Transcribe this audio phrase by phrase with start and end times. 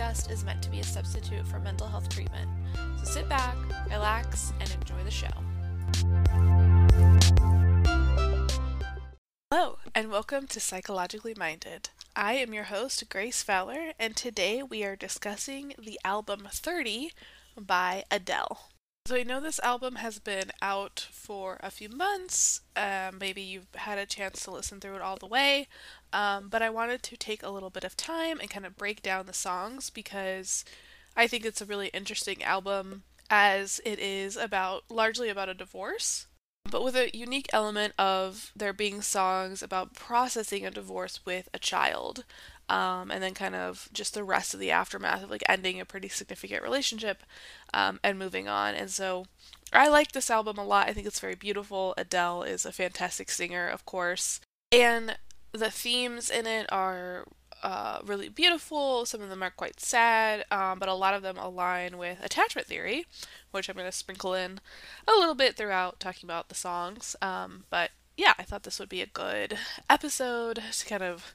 [0.00, 2.48] Discussed is meant to be a substitute for mental health treatment.
[2.96, 3.54] So sit back,
[3.90, 5.28] relax, and enjoy the show.
[9.50, 11.90] Hello, and welcome to Psychologically Minded.
[12.16, 17.12] I am your host, Grace Fowler, and today we are discussing the album 30
[17.58, 18.70] by Adele.
[19.06, 22.60] So I know this album has been out for a few months.
[22.76, 25.68] Um, maybe you've had a chance to listen through it all the way,
[26.12, 29.02] um, but I wanted to take a little bit of time and kind of break
[29.02, 30.64] down the songs because
[31.16, 36.26] I think it's a really interesting album as it is about largely about a divorce,
[36.68, 41.58] but with a unique element of there being songs about processing a divorce with a
[41.58, 42.24] child
[42.68, 45.84] um, and then kind of just the rest of the aftermath of like ending a
[45.84, 47.24] pretty significant relationship
[47.74, 48.74] um, and moving on.
[48.74, 49.26] And so
[49.72, 50.88] I like this album a lot.
[50.88, 51.94] I think it's very beautiful.
[51.96, 55.16] Adele is a fantastic singer, of course, and
[55.52, 57.26] the themes in it are
[57.62, 59.04] uh, really beautiful.
[59.04, 62.66] Some of them are quite sad, um, but a lot of them align with attachment
[62.66, 63.06] theory,
[63.50, 64.60] which I'm going to sprinkle in
[65.06, 67.16] a little bit throughout talking about the songs.
[67.20, 71.34] Um, but yeah, I thought this would be a good episode to kind of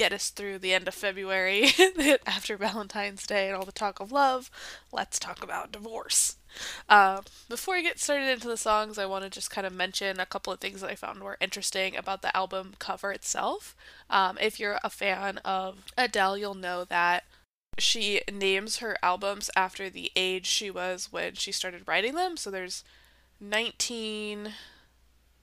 [0.00, 1.66] get us through the end of February
[2.26, 4.50] after Valentine's Day and all the talk of love,
[4.90, 6.36] let's talk about divorce.
[6.88, 7.20] Uh,
[7.50, 10.24] before we get started into the songs, I want to just kind of mention a
[10.24, 13.76] couple of things that I found were interesting about the album cover itself.
[14.08, 17.24] Um, if you're a fan of Adele, you'll know that
[17.76, 22.38] she names her albums after the age she was when she started writing them.
[22.38, 22.84] So there's
[23.38, 24.54] 19,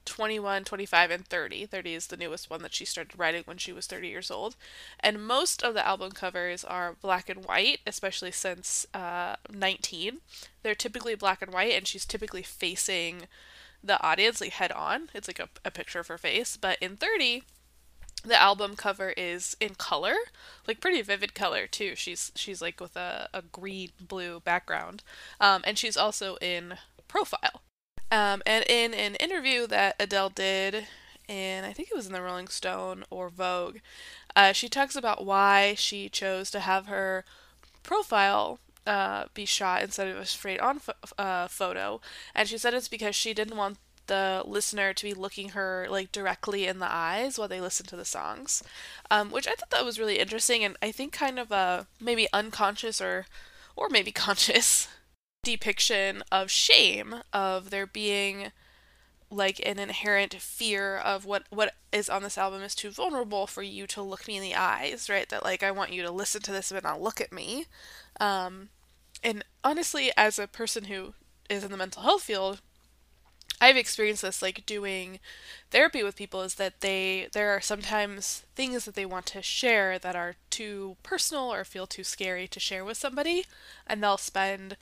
[0.08, 1.66] 21, 25, and 30.
[1.66, 4.56] 30 is the newest one that she started writing when she was 30 years old.
[4.98, 10.18] And most of the album covers are black and white, especially since uh, 19.
[10.62, 13.22] They're typically black and white, and she's typically facing
[13.84, 15.10] the audience, like head on.
[15.14, 16.56] It's like a, a picture of her face.
[16.56, 17.42] But in 30,
[18.24, 20.14] the album cover is in color,
[20.66, 21.94] like pretty vivid color too.
[21.94, 25.02] She's she's like with a, a green blue background,
[25.40, 27.62] um, and she's also in profile.
[28.10, 30.86] Um, and in an interview that Adele did,
[31.28, 33.78] and I think it was in the Rolling Stone or Vogue,
[34.34, 37.24] uh, she talks about why she chose to have her
[37.82, 42.00] profile uh, be shot instead of a straight on fo- uh, photo.
[42.34, 46.10] And she said it's because she didn't want the listener to be looking her like
[46.12, 48.62] directly in the eyes while they listen to the songs,
[49.10, 52.26] um, which I thought that was really interesting and I think kind of a maybe
[52.32, 53.26] unconscious or
[53.76, 54.88] or maybe conscious
[55.48, 58.52] depiction of shame of there being
[59.30, 63.62] like an inherent fear of what what is on this album is too vulnerable for
[63.62, 65.28] you to look me in the eyes right?
[65.28, 67.66] That like i want you to listen to this but not look at me.
[68.20, 68.68] Um
[69.22, 71.14] and honestly as a person who
[71.48, 72.60] is in the mental health field
[73.60, 75.18] i've experienced this like doing
[75.70, 79.98] therapy with people is that they there are sometimes things that they want to share
[79.98, 83.44] that are too personal or feel too scary to share with somebody
[83.86, 84.76] and they'll spend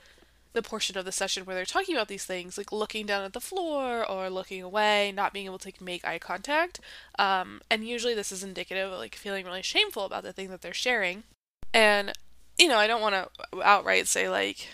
[0.53, 3.33] the portion of the session where they're talking about these things, like looking down at
[3.33, 6.79] the floor or looking away, not being able to like, make eye contact.
[7.19, 10.61] Um, and usually this is indicative of like feeling really shameful about the thing that
[10.61, 11.23] they're sharing.
[11.73, 12.13] And
[12.57, 14.69] you know, I don't want to outright say like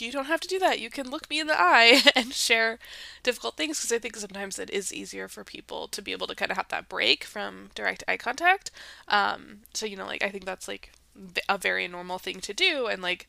[0.00, 0.80] you don't have to do that.
[0.80, 2.78] You can look me in the eye and share
[3.22, 6.34] difficult things because I think sometimes it is easier for people to be able to
[6.34, 8.70] kind of have that break from direct eye contact.
[9.08, 10.92] Um, so you know, like I think that's like
[11.48, 13.28] a very normal thing to do and like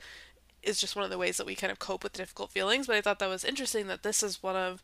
[0.64, 2.88] is just one of the ways that we kind of cope with difficult feelings.
[2.88, 4.84] But I thought that was interesting that this is one of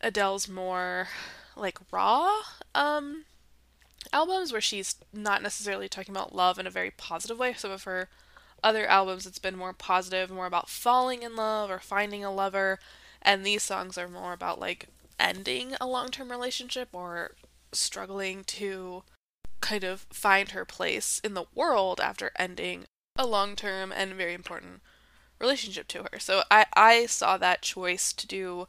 [0.00, 1.08] Adele's more
[1.56, 2.30] like raw
[2.74, 3.24] um,
[4.12, 7.52] albums where she's not necessarily talking about love in a very positive way.
[7.54, 8.08] Some of her
[8.62, 12.78] other albums, it's been more positive, more about falling in love or finding a lover.
[13.22, 14.88] And these songs are more about like
[15.18, 17.32] ending a long term relationship or
[17.72, 19.02] struggling to
[19.60, 22.86] kind of find her place in the world after ending
[23.20, 24.80] a long term and very important
[25.38, 26.18] relationship to her.
[26.18, 28.66] So I, I saw that choice to do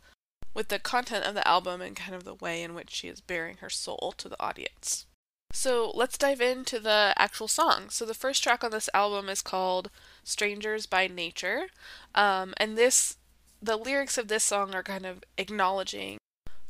[0.54, 3.22] with the content of the album and kind of the way in which she is
[3.22, 5.06] baring her soul to the audience.
[5.54, 7.90] So let's dive into the actual song.
[7.90, 9.90] So the first track on this album is called
[10.24, 11.68] Strangers by Nature.
[12.14, 13.18] Um, and this
[13.62, 16.18] the lyrics of this song are kind of acknowledging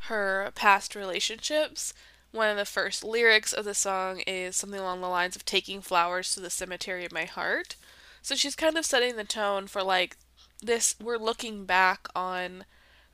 [0.05, 1.93] her past relationships,
[2.31, 5.81] one of the first lyrics of the song is something along the lines of taking
[5.81, 7.75] flowers to the cemetery of my heart.
[8.21, 10.17] So she's kind of setting the tone for like
[10.61, 12.65] this we're looking back on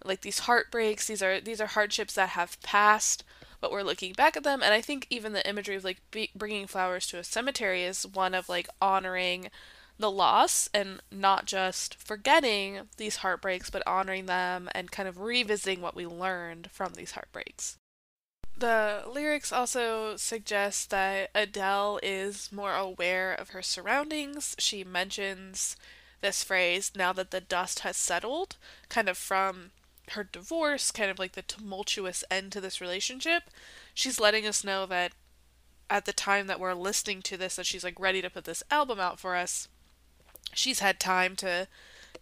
[0.04, 3.24] like these heartbreaks, these are these are hardships that have passed,
[3.60, 6.32] but we're looking back at them and I think even the imagery of like be-
[6.36, 9.50] bringing flowers to a cemetery is one of like honoring
[10.00, 15.82] the loss and not just forgetting these heartbreaks, but honoring them and kind of revisiting
[15.82, 17.78] what we learned from these heartbreaks.
[18.60, 24.56] The lyrics also suggest that Adele is more aware of her surroundings.
[24.58, 25.76] She mentions
[26.22, 28.58] this phrase, now that the dust has settled,
[28.90, 29.72] kind of from
[30.12, 33.44] her divorce, kind of like the tumultuous end to this relationship.
[33.94, 35.12] She's letting us know that
[35.90, 38.64] at the time that we're listening to this, that she's like ready to put this
[38.72, 39.68] album out for us,
[40.54, 41.68] she's had time to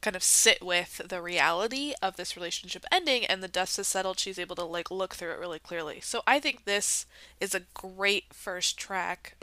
[0.06, 4.20] kind of sit with the reality of this relationship ending and the dust has settled
[4.20, 6.00] she's able to like look through it really clearly.
[6.00, 7.08] So i think this
[7.42, 9.36] is a great first track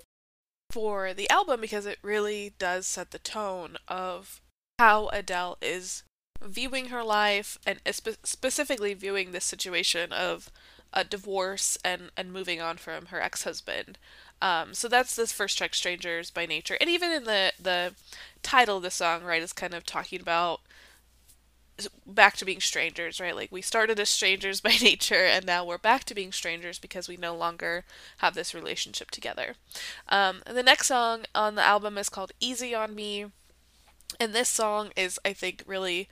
[0.70, 4.40] for the album because it really does set the tone of
[4.78, 6.04] how adele is
[6.40, 10.48] viewing her life and spe- specifically viewing this situation of
[10.92, 13.98] a divorce and and moving on from her ex-husband
[14.42, 17.94] um, so that's this first track, "Strangers by Nature," and even in the the
[18.42, 20.60] title of the song, right, is kind of talking about
[22.04, 23.36] back to being strangers, right?
[23.36, 27.08] Like we started as strangers by nature, and now we're back to being strangers because
[27.08, 27.84] we no longer
[28.18, 29.54] have this relationship together.
[30.08, 33.26] Um, the next song on the album is called "Easy on Me,"
[34.18, 36.08] and this song is, I think, really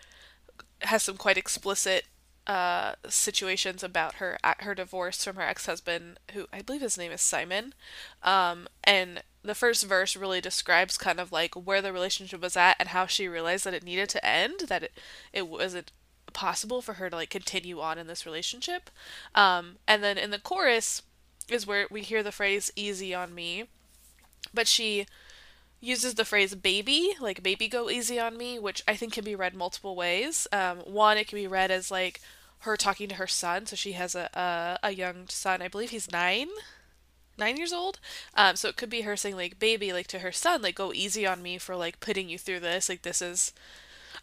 [0.82, 2.05] has some quite explicit
[2.47, 7.13] uh, situations about her her divorce from her ex husband, who I believe his name
[7.13, 7.75] is Simon,
[8.23, 12.77] um, and the first verse really describes kind of like where the relationship was at
[12.79, 14.93] and how she realized that it needed to end, that it
[15.33, 15.93] it wasn't
[16.33, 18.91] possible for her to like continue on in this relationship,
[19.35, 21.03] um, and then in the chorus
[21.49, 23.65] is where we hear the phrase "easy on me,"
[24.55, 25.07] but she
[25.81, 29.35] uses the phrase baby, like baby go easy on me, which I think can be
[29.35, 30.47] read multiple ways.
[30.53, 32.21] Um, one, it can be read as like
[32.61, 33.67] her talking to her son.
[33.67, 35.62] So she has a, a, a young son.
[35.62, 36.49] I believe he's nine,
[37.38, 37.99] nine years old.
[38.35, 40.93] Um, so it could be her saying like baby, like to her son, like go
[40.93, 42.88] easy on me for like putting you through this.
[42.88, 43.53] Like this is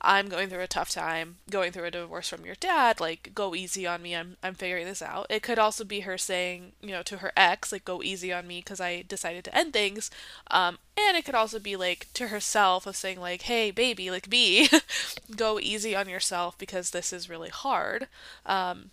[0.01, 3.55] I'm going through a tough time, going through a divorce from your dad, like go
[3.55, 4.15] easy on me.
[4.15, 5.27] I'm I'm figuring this out.
[5.29, 8.47] It could also be her saying, you know, to her ex, like go easy on
[8.47, 10.11] me because I decided to end things.
[10.51, 14.29] Um, and it could also be like to herself of saying like, hey baby, like
[14.29, 14.69] be,
[15.35, 18.07] go easy on yourself because this is really hard.
[18.45, 18.91] Um,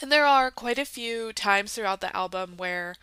[0.00, 2.94] and there are quite a few times throughout the album where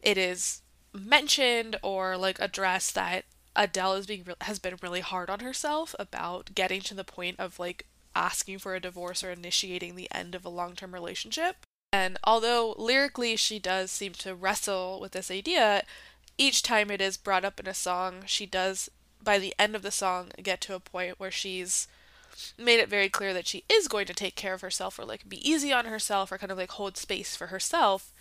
[0.00, 0.62] it is
[0.92, 3.24] mentioned or like addressed that
[3.56, 7.58] Adele is being has been really hard on herself about getting to the point of
[7.58, 11.56] like asking for a divorce or initiating the end of a long-term relationship.
[11.92, 15.84] And although lyrically she does seem to wrestle with this idea,
[16.38, 18.90] each time it is brought up in a song, she does
[19.22, 21.88] by the end of the song get to a point where she's
[22.58, 25.28] made it very clear that she is going to take care of herself or like
[25.28, 28.12] be easy on herself or kind of like hold space for herself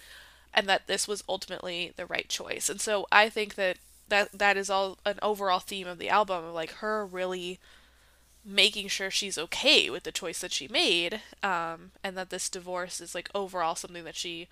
[0.54, 2.70] and that this was ultimately the right choice.
[2.70, 6.44] And so I think that that that is all an overall theme of the album
[6.44, 7.60] of like her really
[8.44, 13.02] making sure she's okay with the choice that she made um, and that this divorce
[13.02, 14.48] is like overall something that she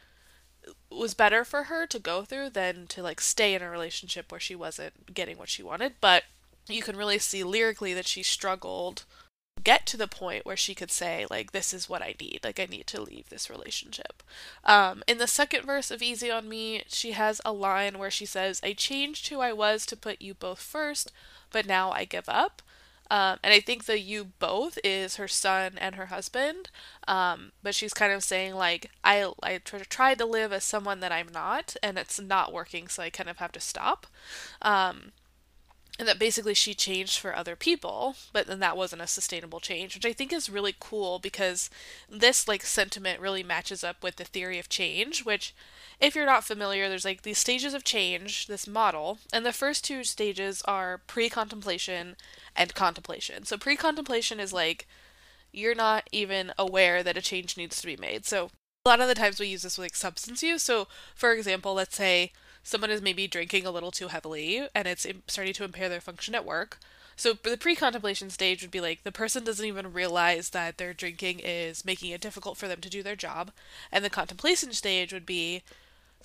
[0.89, 4.39] was better for her to go through than to like stay in a relationship where
[4.39, 5.93] she wasn't getting what she wanted.
[6.01, 6.23] But
[6.67, 9.03] you can really see lyrically that she struggled
[9.63, 12.41] get to the point where she could say like this is what i need.
[12.43, 14.23] Like i need to leave this relationship.
[14.63, 18.25] Um, in the second verse of easy on me she has a line where she
[18.25, 21.11] says i changed who i was to put you both first
[21.51, 22.61] but now i give up.
[23.11, 26.69] Um, and i think the you both is her son and her husband.
[27.07, 31.11] Um, but she's kind of saying like i i tried to live as someone that
[31.11, 34.07] i'm not and it's not working so i kind of have to stop.
[34.61, 35.11] Um,
[35.99, 39.95] and that basically she changed for other people but then that wasn't a sustainable change
[39.95, 41.69] which i think is really cool because
[42.09, 45.53] this like sentiment really matches up with the theory of change which
[45.99, 49.85] if you're not familiar there's like these stages of change this model and the first
[49.85, 52.15] two stages are pre-contemplation
[52.55, 53.45] and contemplation.
[53.45, 54.87] So pre-contemplation is like
[55.51, 58.25] you're not even aware that a change needs to be made.
[58.25, 58.49] So
[58.85, 60.63] a lot of the times we use this with like substance use.
[60.63, 62.31] So for example let's say
[62.63, 66.33] someone is maybe drinking a little too heavily and it's starting to impair their function
[66.33, 66.79] at work.
[67.15, 71.41] So the pre-contemplation stage would be like the person doesn't even realize that their drinking
[71.43, 73.51] is making it difficult for them to do their job,
[73.91, 75.61] and the contemplation stage would be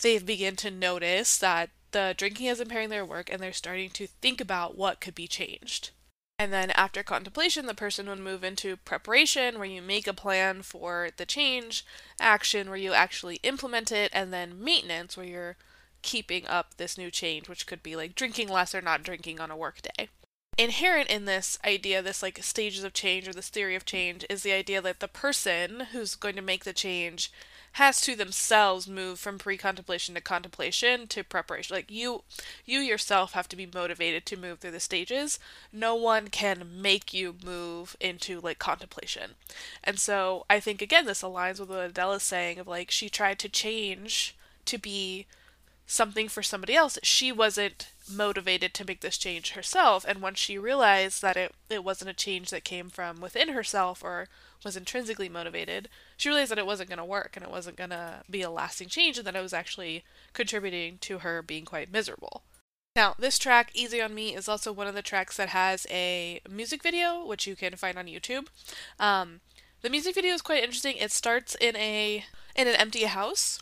[0.01, 4.07] they begin to notice that the drinking is impairing their work and they're starting to
[4.07, 5.91] think about what could be changed.
[6.39, 10.63] And then after contemplation, the person would move into preparation, where you make a plan
[10.63, 11.85] for the change,
[12.21, 15.57] action, where you actually implement it, and then maintenance, where you're
[16.03, 19.51] keeping up this new change, which could be like drinking less or not drinking on
[19.51, 20.09] a work day.
[20.57, 24.43] Inherent in this idea, this like stages of change or this theory of change, is
[24.43, 27.31] the idea that the person who's going to make the change
[27.73, 31.77] has to themselves move from pre-contemplation to contemplation to preparation.
[31.77, 32.23] Like you
[32.65, 35.39] you yourself have to be motivated to move through the stages.
[35.73, 39.33] No one can make you move into like contemplation.
[39.85, 43.09] And so i think again this aligns with what adele is saying of like she
[43.09, 45.27] tried to change to be
[45.89, 50.57] something for somebody else she wasn't motivated to make this change herself and once she
[50.57, 54.29] realized that it, it wasn't a change that came from within herself or
[54.65, 57.91] was intrinsically motivated, she realized that it wasn't going to work and it wasn't going
[57.91, 61.93] to be a lasting change and that it was actually contributing to her being quite
[61.93, 62.43] miserable.
[62.97, 66.41] Now, this track, Easy on Me, is also one of the tracks that has a
[66.51, 68.49] music video, which you can find on YouTube.
[68.99, 69.41] Um,
[69.83, 70.97] the music video is quite interesting.
[70.97, 72.25] It starts in a
[72.57, 73.61] in an empty house,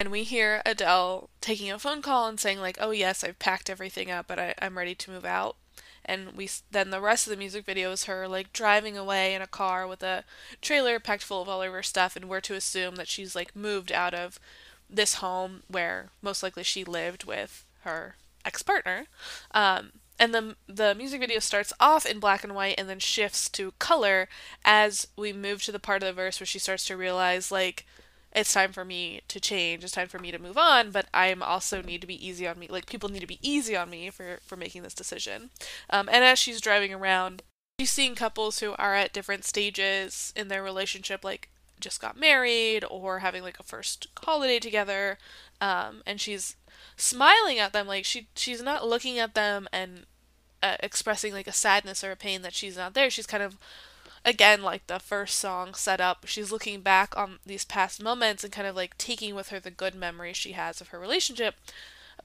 [0.00, 3.68] and we hear Adele taking a phone call and saying like, "Oh yes, I've packed
[3.70, 5.56] everything up, but I, I'm ready to move out."
[6.08, 9.42] and we then the rest of the music video is her like driving away in
[9.42, 10.24] a car with a
[10.60, 13.54] trailer packed full of all of her stuff and we're to assume that she's like
[13.54, 14.40] moved out of
[14.88, 19.04] this home where most likely she lived with her ex-partner
[19.52, 23.48] um, and the the music video starts off in black and white and then shifts
[23.48, 24.28] to color
[24.64, 27.84] as we move to the part of the verse where she starts to realize like
[28.32, 31.42] it's time for me to change it's time for me to move on but i'm
[31.42, 34.10] also need to be easy on me like people need to be easy on me
[34.10, 35.50] for for making this decision.
[35.90, 37.42] Um, and as she's driving around
[37.80, 41.48] she's seeing couples who are at different stages in their relationship like
[41.80, 45.16] just got married or having like a first holiday together
[45.60, 46.56] um, and she's
[46.96, 50.06] smiling at them like she she's not looking at them and
[50.62, 53.10] uh, expressing like a sadness or a pain that she's not there.
[53.10, 53.56] She's kind of
[54.28, 58.52] again like the first song set up she's looking back on these past moments and
[58.52, 61.54] kind of like taking with her the good memories she has of her relationship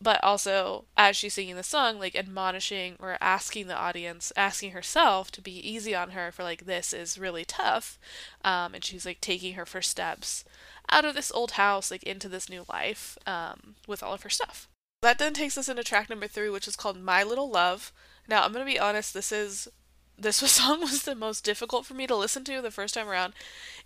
[0.01, 5.31] but also as she's singing the song like admonishing or asking the audience asking herself
[5.31, 7.97] to be easy on her for like this is really tough
[8.43, 10.43] um, and she's like taking her first steps
[10.89, 14.29] out of this old house like into this new life um, with all of her
[14.29, 14.67] stuff.
[15.01, 17.93] That then takes us into track number three which is called my little love.
[18.27, 19.69] Now i'm gonna be honest this is
[20.17, 23.33] this song was the most difficult for me to listen to the first time around.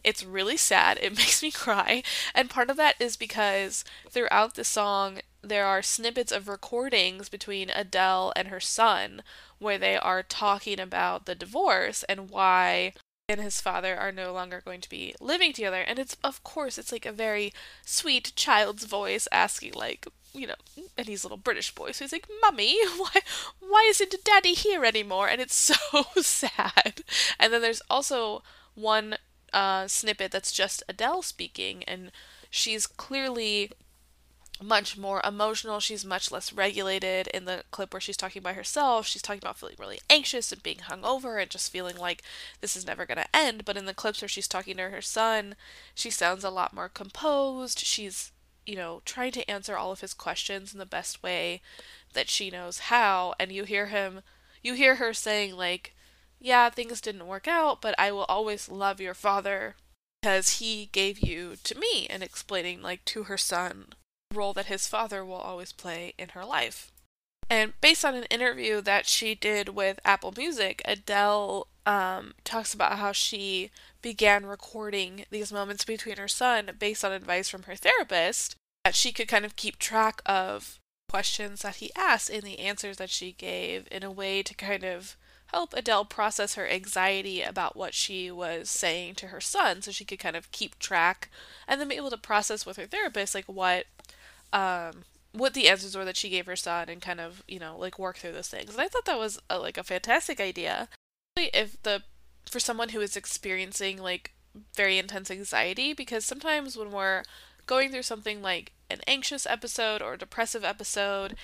[0.03, 0.99] It's really sad.
[1.01, 2.03] It makes me cry.
[2.33, 7.69] And part of that is because throughout the song, there are snippets of recordings between
[7.69, 9.23] Adele and her son
[9.59, 12.93] where they are talking about the divorce and why
[13.29, 16.77] and his father are no longer going to be living together and it's of course
[16.77, 17.53] it's like a very
[17.85, 20.55] sweet child's voice asking like you know,
[20.97, 23.21] and he's a little British boy, so he's like, "Mummy, why,
[23.59, 25.55] why isn't Daddy here anymore?" And it's
[25.91, 27.01] so sad.
[27.39, 28.43] And then there's also
[28.75, 29.17] one
[29.51, 32.11] uh, snippet that's just Adele speaking, and
[32.49, 33.71] she's clearly
[34.61, 35.79] much more emotional.
[35.79, 39.07] She's much less regulated in the clip where she's talking by herself.
[39.07, 42.23] She's talking about feeling really anxious and being hungover and just feeling like
[42.61, 43.65] this is never going to end.
[43.65, 45.55] But in the clips where she's talking to her son,
[45.93, 47.79] she sounds a lot more composed.
[47.79, 48.31] She's
[48.67, 51.61] you know, trying to answer all of his questions in the best way
[52.13, 53.33] that she knows how.
[53.39, 54.21] And you hear him,
[54.61, 55.95] you hear her saying, like,
[56.39, 59.75] yeah, things didn't work out, but I will always love your father
[60.21, 63.87] because he gave you to me, and explaining, like, to her son
[64.33, 66.91] role that his father will always play in her life.
[67.49, 72.99] And based on an interview that she did with Apple Music, Adele um, talks about
[72.99, 78.55] how she began recording these moments between her son based on advice from her therapist
[78.83, 80.79] that she could kind of keep track of
[81.09, 84.83] questions that he asked and the answers that she gave in a way to kind
[84.83, 85.15] of
[85.47, 90.03] help Adele process her anxiety about what she was saying to her son so she
[90.03, 91.29] could kind of keep track
[91.67, 93.85] and then be able to process with her therapist like what
[94.53, 97.77] um what the answers were that she gave her son and kind of you know
[97.77, 100.89] like work through those things and i thought that was a, like a fantastic idea
[101.35, 102.01] if the
[102.49, 104.33] for someone who is experiencing like
[104.75, 107.23] very intense anxiety because sometimes when we're
[107.65, 111.35] going through something like an anxious episode or a depressive episode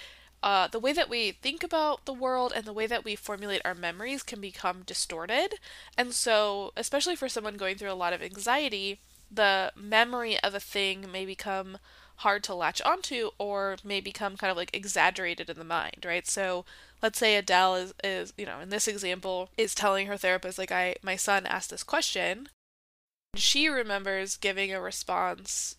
[0.43, 3.62] uh, the way that we think about the world and the way that we formulate
[3.63, 5.55] our memories can become distorted.
[5.98, 9.00] And so, especially for someone going through a lot of anxiety,
[9.31, 11.77] the memory of a thing may become
[12.17, 16.27] hard to latch onto or may become kind of like exaggerated in the mind, right?
[16.27, 16.65] So
[17.01, 20.72] let's say Adele is, is you know, in this example, is telling her therapist, like,
[20.72, 22.50] I my son asked this question.
[23.36, 25.75] She remembers giving a response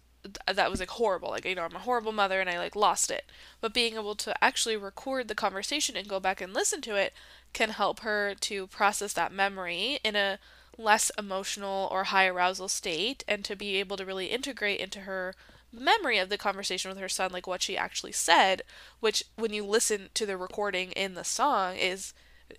[0.53, 1.31] that was like horrible.
[1.31, 3.31] Like, you know, I'm a horrible mother and I like lost it.
[3.61, 7.13] But being able to actually record the conversation and go back and listen to it
[7.53, 10.39] can help her to process that memory in a
[10.77, 15.35] less emotional or high arousal state and to be able to really integrate into her
[15.75, 18.63] memory of the conversation with her son like what she actually said
[19.01, 22.15] which when you listen to the recording in the song is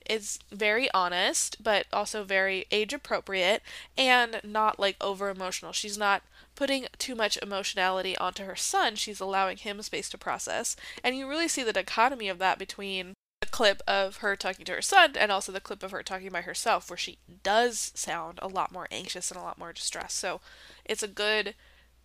[0.09, 3.61] is very honest but also very age appropriate
[3.97, 5.71] and not like over emotional.
[5.71, 6.23] She's not
[6.55, 8.95] putting too much emotionality onto her son.
[8.95, 10.75] She's allowing him space to process.
[11.03, 14.73] And you really see the dichotomy of that between the clip of her talking to
[14.73, 18.39] her son and also the clip of her talking by herself where she does sound
[18.41, 20.17] a lot more anxious and a lot more distressed.
[20.17, 20.41] So
[20.85, 21.55] it's a good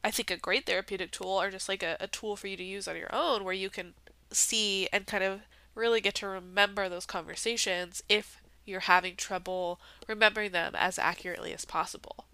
[0.03, 2.65] I think a great therapeutic tool or just like a, a tool for you to
[2.65, 3.95] use on your own where you can
[4.33, 5.41] see and kind of
[5.75, 11.65] really get to remember those conversations if you're having trouble remembering them as accurately as
[11.65, 12.25] possible.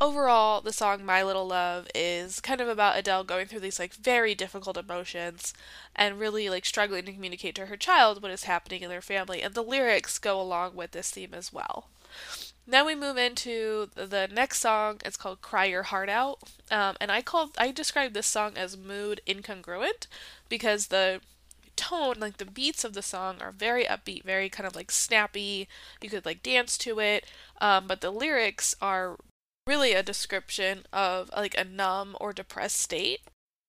[0.00, 3.94] Overall, the song My Little Love is kind of about Adele going through these like
[3.94, 5.54] very difficult emotions
[5.94, 9.40] and really like struggling to communicate to her child what is happening in their family
[9.40, 11.88] and the lyrics go along with this theme as well.
[12.66, 15.00] Now we move into the next song.
[15.04, 16.38] It's called "Cry Your Heart Out,"
[16.70, 20.06] um, and I call I describe this song as mood incongruent
[20.48, 21.20] because the
[21.76, 25.68] tone, like the beats of the song, are very upbeat, very kind of like snappy.
[26.00, 27.26] You could like dance to it,
[27.60, 29.18] um, but the lyrics are
[29.66, 33.20] really a description of like a numb or depressed state.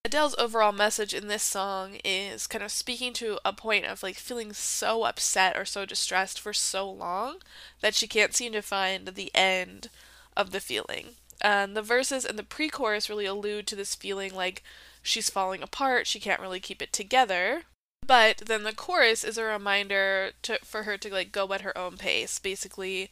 [0.06, 4.14] Adele's overall message in this song is kind of speaking to a point of like
[4.14, 7.38] feeling so upset or so distressed for so long
[7.80, 9.90] that she can't seem to find the end
[10.36, 11.16] of the feeling.
[11.40, 14.62] And the verses and the pre chorus really allude to this feeling like
[15.02, 17.62] she's falling apart, she can't really keep it together.
[18.06, 21.76] But then the chorus is a reminder to, for her to like go at her
[21.76, 23.10] own pace, basically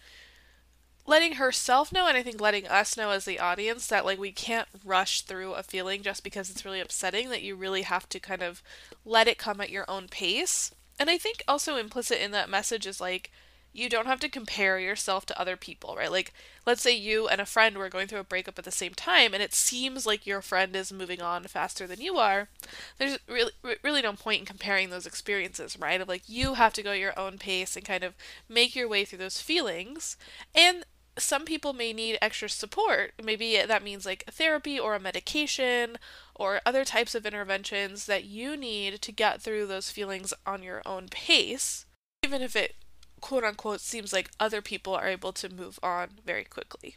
[1.07, 4.33] letting herself know and I think letting us know as the audience that like we
[4.33, 8.21] can't rush through a feeling just because it's really upsetting that you really have to
[8.21, 8.63] kind of
[9.05, 10.73] let it come at your own pace.
[10.99, 13.31] And I think also implicit in that message is like
[13.77, 16.11] you don't have to compare yourself to other people, right?
[16.11, 16.33] Like
[16.65, 19.35] let's say you and a friend were going through a breakup at the same time
[19.35, 22.49] and it seems like your friend is moving on faster than you are.
[22.97, 26.01] There's really really no point in comparing those experiences, right?
[26.01, 28.15] Of like you have to go your own pace and kind of
[28.49, 30.17] make your way through those feelings.
[30.55, 30.85] And
[31.19, 33.13] some people may need extra support.
[33.23, 35.97] Maybe that means like therapy or a medication
[36.35, 40.83] or other types of interventions that you need to get through those feelings on your
[40.85, 41.87] own pace,
[42.25, 42.75] even if it
[43.21, 46.97] quote unquote seems like other people are able to move on very quickly.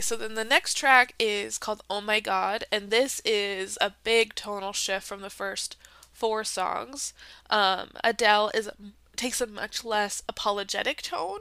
[0.00, 4.34] So then the next track is called Oh My God, and this is a big
[4.34, 5.76] tonal shift from the first
[6.12, 7.14] four songs.
[7.48, 8.70] Um, Adele is
[9.16, 11.40] takes a much less apologetic tone.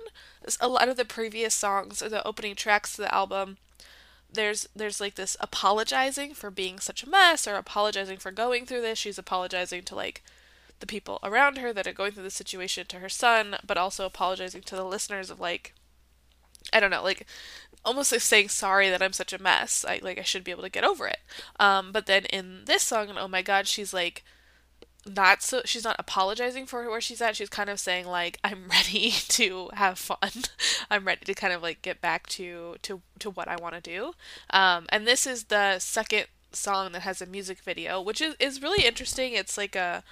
[0.59, 3.57] A lot of the previous songs or the opening tracks to the album,
[4.31, 8.81] there's there's like this apologizing for being such a mess or apologizing for going through
[8.81, 8.99] this.
[8.99, 10.23] She's apologizing to like
[10.79, 14.05] the people around her that are going through the situation to her son, but also
[14.05, 15.73] apologizing to the listeners of like
[16.71, 17.25] I don't know, like
[17.85, 19.85] almost like saying sorry that I'm such a mess.
[19.87, 21.19] I like I should be able to get over it.
[21.59, 24.23] Um, but then in this song, and oh my god, she's like
[25.05, 28.67] not so she's not apologizing for where she's at she's kind of saying like i'm
[28.69, 30.17] ready to have fun
[30.89, 33.81] i'm ready to kind of like get back to to to what i want to
[33.81, 34.13] do
[34.51, 38.61] um and this is the second song that has a music video which is is
[38.61, 40.03] really interesting it's like a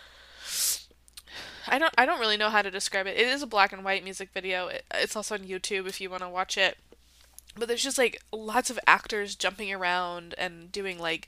[1.67, 3.17] I don't I don't really know how to describe it.
[3.17, 4.67] It is a black and white music video.
[4.67, 6.77] It, it's also on YouTube if you want to watch it.
[7.55, 11.27] But there's just like lots of actors jumping around and doing like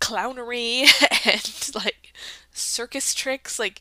[0.00, 0.86] clownery
[1.24, 2.12] and like
[2.52, 3.80] circus tricks like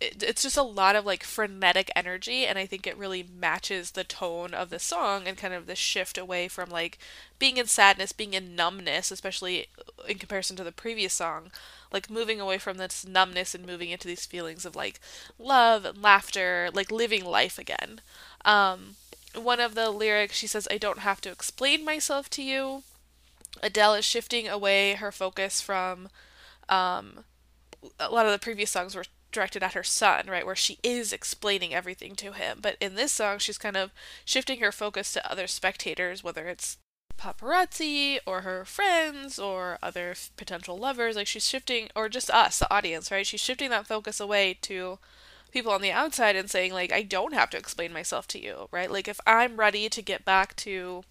[0.00, 4.02] it's just a lot of like frenetic energy and i think it really matches the
[4.02, 6.98] tone of the song and kind of the shift away from like
[7.38, 9.66] being in sadness being in numbness especially
[10.08, 11.50] in comparison to the previous song.
[11.92, 15.00] Like moving away from this numbness and moving into these feelings of like
[15.38, 18.00] love and laughter like living life again.
[18.44, 18.96] Um
[19.34, 22.82] one of the lyrics she says i don't have to explain myself to you
[23.62, 26.08] Adele is shifting away her focus from
[26.68, 27.24] um,
[27.98, 31.12] a lot of the previous songs were directed at her son, right, where she is
[31.12, 32.58] explaining everything to him.
[32.60, 33.92] But in this song, she's kind of
[34.24, 36.78] shifting her focus to other spectators, whether it's
[37.18, 41.16] paparazzi or her friends or other potential lovers.
[41.16, 43.26] Like she's shifting, or just us, the audience, right?
[43.26, 44.98] She's shifting that focus away to
[45.52, 48.68] people on the outside and saying, like, I don't have to explain myself to you,
[48.70, 48.90] right?
[48.90, 51.04] Like, if I'm ready to get back to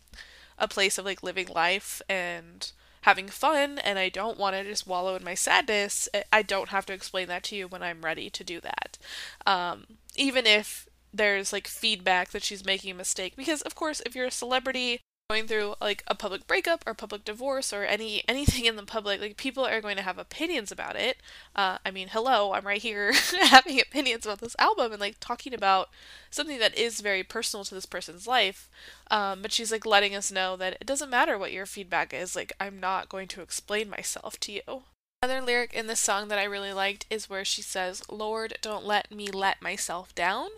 [0.57, 4.87] a place of like living life and having fun and I don't want to just
[4.87, 8.29] wallow in my sadness, I don't have to explain that to you when I'm ready
[8.31, 8.97] to do that.
[9.45, 13.35] Um, even if there's like feedback that she's making a mistake.
[13.35, 17.25] Because, of course, if you're a celebrity, going through like a public breakup or public
[17.25, 20.95] divorce or any anything in the public like people are going to have opinions about
[20.95, 21.17] it.
[21.55, 23.11] Uh, i mean hello i'm right here
[23.41, 25.89] having opinions about this album and like talking about
[26.29, 28.69] something that is very personal to this person's life.
[29.09, 32.35] Um, but she's like letting us know that it doesn't matter what your feedback is
[32.35, 34.83] like i'm not going to explain myself to you.
[35.23, 38.85] Another lyric in this song that I really liked is where she says, Lord, don't
[38.85, 40.49] let me let myself down.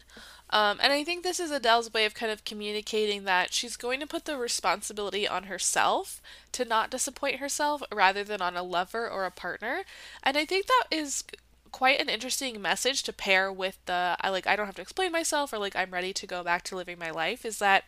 [0.49, 3.99] Um, and I think this is Adele's way of kind of communicating that she's going
[3.99, 6.21] to put the responsibility on herself
[6.53, 9.83] to not disappoint herself rather than on a lover or a partner.
[10.23, 11.25] And I think that is
[11.71, 15.11] quite an interesting message to pair with the I like I don't have to explain
[15.11, 17.83] myself or like I'm ready to go back to living my life is that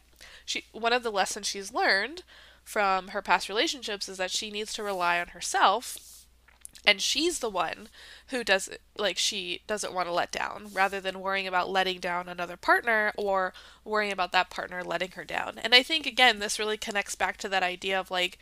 [0.45, 2.23] she one of the lessons she's learned
[2.63, 6.18] from her past relationships is that she needs to rely on herself
[6.85, 7.89] and she's the one
[8.27, 12.29] who does like she doesn't want to let down rather than worrying about letting down
[12.29, 15.57] another partner or worrying about that partner letting her down.
[15.57, 18.37] And i think again this really connects back to that idea of like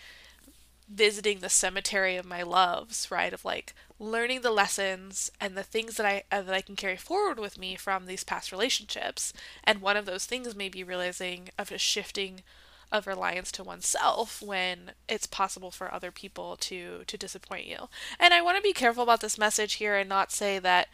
[0.89, 3.33] visiting the cemetery of my loves right?
[3.33, 6.97] Of like learning the lessons and the things that i uh, that i can carry
[6.97, 9.33] forward with me from these past relationships.
[9.63, 12.43] And one of those things may be realizing of a shifting
[12.91, 17.89] of reliance to oneself when it's possible for other people to to disappoint you.
[18.19, 20.87] And I want to be careful about this message here and not say that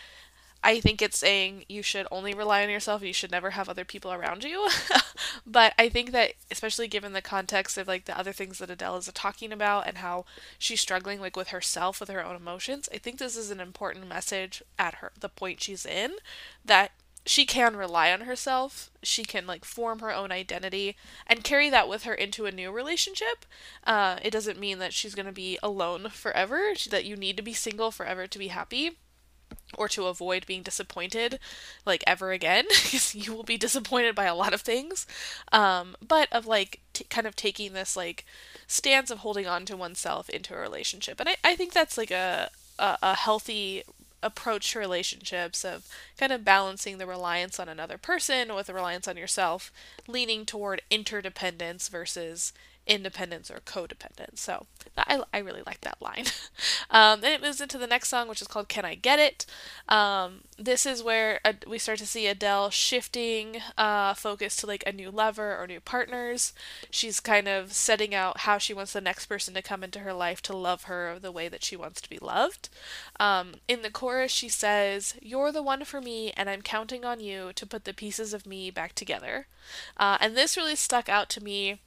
[0.66, 3.84] I think it's saying you should only rely on yourself, you should never have other
[3.84, 4.70] people around you.
[5.46, 8.98] but I think that especially given the context of like the other things that Adele
[8.98, 10.24] is talking about and how
[10.58, 14.08] she's struggling like with herself with her own emotions, I think this is an important
[14.08, 16.14] message at her the point she's in
[16.64, 16.92] that
[17.26, 18.92] she can rely on herself.
[19.02, 22.72] She can like form her own identity and carry that with her into a new
[22.72, 23.46] relationship.
[23.86, 27.44] Uh, it doesn't mean that she's going to be alone forever, that you need to
[27.44, 28.98] be single forever to be happy
[29.78, 31.40] or to avoid being disappointed
[31.86, 35.06] like ever again because you will be disappointed by a lot of things
[35.52, 38.26] um, but of like t- kind of taking this like
[38.68, 42.12] stance of holding on to oneself into a relationship and i, I think that's like
[42.12, 43.84] a, a, a healthy
[44.24, 49.08] approach to relationships of kind of balancing the reliance on another person with the reliance
[49.08, 49.72] on yourself,
[50.08, 52.54] leaning toward interdependence versus
[52.86, 54.40] independence or codependence.
[54.40, 54.66] So
[54.98, 56.26] I, I really like that line.
[56.90, 59.46] um, then it moves into the next song, which is called Can I Get It?
[59.88, 64.84] Um, this is where uh, we start to see Adele shifting uh, focus to like
[64.86, 66.54] a new lover or new partners.
[66.90, 70.14] She's kind of setting out how she wants the next person to come into her
[70.14, 72.70] life to love her the way that she wants to be loved.
[73.20, 77.20] Um, in the chorus, she says, You're the one for me, and I'm counting on
[77.20, 79.48] you to put the pieces of me back together.
[79.96, 81.80] Uh, and this really stuck out to me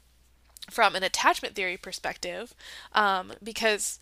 [0.70, 2.54] from an attachment theory perspective
[2.92, 3.98] um, because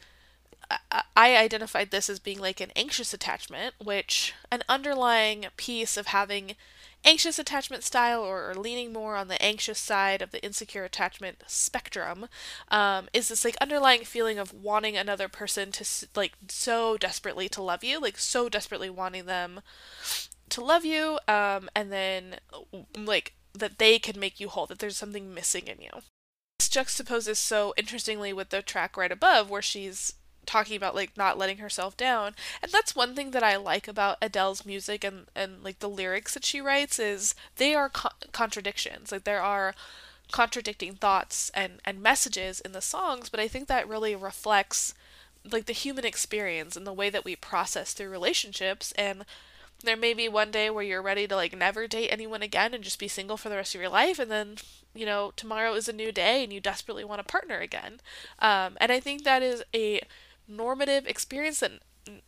[1.16, 6.57] I identified this as being like an anxious attachment, which an underlying piece of having
[7.05, 11.42] anxious attachment style or, or leaning more on the anxious side of the insecure attachment
[11.46, 12.27] spectrum
[12.70, 17.62] um, is this like underlying feeling of wanting another person to like so desperately to
[17.62, 19.61] love you, like so desperately wanting them
[20.48, 22.37] to love you, um, and then
[22.96, 25.90] like that they can make you whole, that there's something missing in you
[26.60, 30.14] juxtaposes so interestingly with the track right above where she's
[30.46, 32.34] talking about like not letting herself down.
[32.62, 36.34] And that's one thing that i like about adele's music and and like the lyrics
[36.34, 39.10] that she writes is they are co- contradictions.
[39.12, 39.74] Like there are
[40.32, 44.94] contradicting thoughts and and messages in the songs but i think that really reflects
[45.50, 48.92] like the human experience and the way that we process through relationships.
[48.92, 49.24] And
[49.82, 52.82] there may be one day where you're ready to like never date anyone again and
[52.82, 54.56] just be single for the rest of your life and then
[54.94, 58.00] you know tomorrow is a new day and you desperately want a partner again.
[58.38, 60.00] Um, and i think that is a
[60.46, 61.72] normative experience that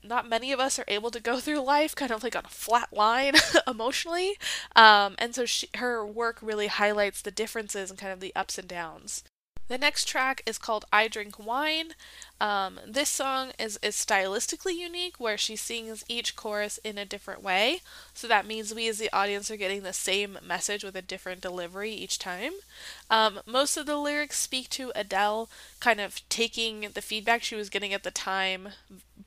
[0.02, 2.48] not many of us are able to go through life kind of like on a
[2.48, 3.34] flat line
[3.66, 4.38] emotionally.
[4.74, 8.58] Um, and so she, her work really highlights the differences and kind of the ups
[8.58, 9.22] and downs
[9.68, 11.92] the next track is called I Drink Wine.
[12.40, 17.42] Um, this song is, is stylistically unique, where she sings each chorus in a different
[17.42, 17.80] way.
[18.14, 21.40] So that means we as the audience are getting the same message with a different
[21.40, 22.52] delivery each time.
[23.08, 25.48] Um, most of the lyrics speak to Adele
[25.80, 28.70] kind of taking the feedback she was getting at the time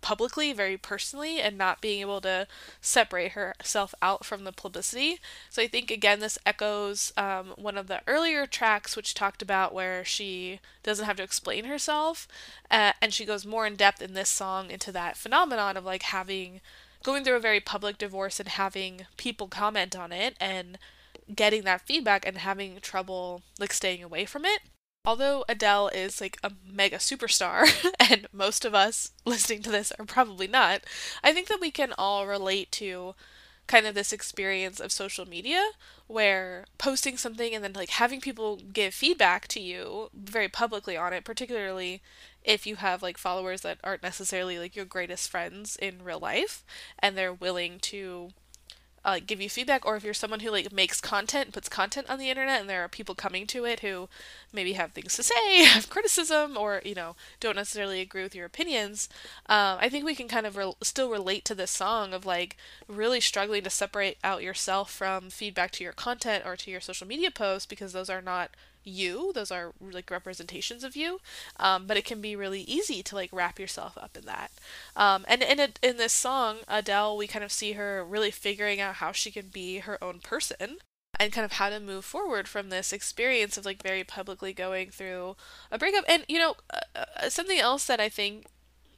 [0.01, 2.47] publicly, very personally, and not being able to
[2.81, 5.19] separate herself out from the publicity.
[5.49, 9.73] So I think, again, this echoes um, one of the earlier tracks, which talked about
[9.73, 12.27] where she doesn't have to explain herself.
[12.69, 16.03] Uh, and she goes more in depth in this song into that phenomenon of like
[16.03, 16.61] having
[17.03, 20.77] going through a very public divorce and having people comment on it and
[21.33, 24.61] getting that feedback and having trouble like staying away from it.
[25.05, 27.65] Although Adele is like a mega superstar,
[27.99, 30.81] and most of us listening to this are probably not,
[31.23, 33.15] I think that we can all relate to
[33.69, 35.63] kind of this experience of social media
[36.07, 41.13] where posting something and then like having people give feedback to you very publicly on
[41.13, 42.01] it, particularly
[42.43, 46.65] if you have like followers that aren't necessarily like your greatest friends in real life
[46.97, 48.31] and they're willing to
[49.05, 52.19] uh, give you feedback or if you're someone who like makes content puts content on
[52.19, 54.09] the internet and there are people coming to it who
[54.51, 58.45] maybe have things to say have criticism or you know don't necessarily agree with your
[58.45, 59.09] opinions
[59.47, 62.57] um, i think we can kind of re- still relate to this song of like
[62.87, 67.07] really struggling to separate out yourself from feedback to your content or to your social
[67.07, 68.51] media posts because those are not
[68.83, 71.19] you those are like representations of you
[71.57, 74.51] um, but it can be really easy to like wrap yourself up in that.
[74.95, 78.79] Um, and in, a, in this song adele we kind of see her really figuring
[78.79, 80.77] out how she can be her own person
[81.19, 84.89] and kind of how to move forward from this experience of like very publicly going
[84.89, 85.35] through
[85.71, 86.05] a breakup.
[86.07, 88.45] And you know uh, uh something else that i think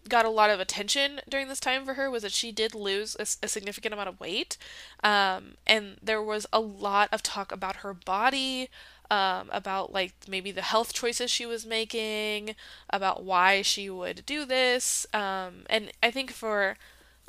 [0.10, 3.16] got a lot of attention during this time for her was that she did lose
[3.20, 4.58] a, a significant amount of weight
[5.04, 8.70] um, and there was a lot of talk about her body
[9.12, 12.56] um, about like maybe the health choices she was making,
[12.90, 15.06] about why she would do this.
[15.14, 16.78] Um, and I think for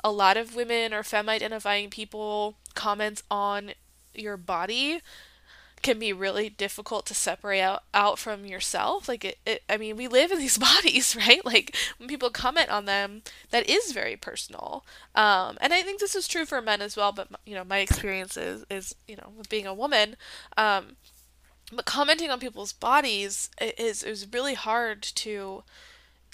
[0.03, 3.73] a lot of women or femme identifying people, comments on
[4.15, 5.01] your body
[5.81, 9.09] can be really difficult to separate out, out from yourself.
[9.09, 11.45] Like it, it, I mean, we live in these bodies, right?
[11.45, 14.85] Like when people comment on them, that is very personal.
[15.13, 17.11] Um, and I think this is true for men as well.
[17.11, 20.15] But you know, my experience is, is you know, with being a woman,
[20.55, 20.95] um,
[21.75, 25.63] but commenting on people's bodies is is really hard to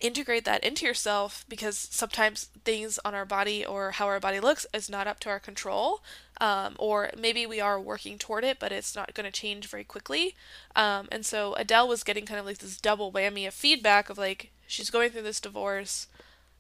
[0.02, 4.66] integrate that into yourself because sometimes things on our body or how our body looks
[4.74, 6.02] is not up to our control
[6.40, 9.84] um, or maybe we are working toward it but it's not going to change very
[9.84, 10.36] quickly.
[10.76, 14.18] Um, and so adele was getting kind of like this double whammy of feedback of
[14.18, 16.08] like she's going through this divorce